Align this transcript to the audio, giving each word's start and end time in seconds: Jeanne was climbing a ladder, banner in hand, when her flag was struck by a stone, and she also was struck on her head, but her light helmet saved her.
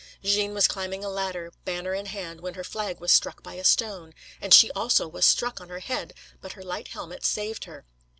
Jeanne 0.23 0.55
was 0.55 0.67
climbing 0.67 1.05
a 1.05 1.09
ladder, 1.09 1.53
banner 1.63 1.93
in 1.93 2.07
hand, 2.07 2.41
when 2.41 2.55
her 2.55 2.63
flag 2.63 2.99
was 2.99 3.11
struck 3.11 3.43
by 3.43 3.53
a 3.53 3.63
stone, 3.63 4.15
and 4.41 4.51
she 4.51 4.71
also 4.71 5.07
was 5.07 5.27
struck 5.27 5.61
on 5.61 5.69
her 5.69 5.77
head, 5.77 6.15
but 6.41 6.53
her 6.53 6.63
light 6.63 6.87
helmet 6.87 7.23
saved 7.23 7.65
her. 7.65 7.85